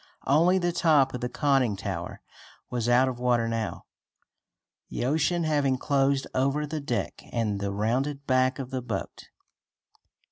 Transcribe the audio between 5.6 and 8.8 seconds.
closed over the deck and the rounded back of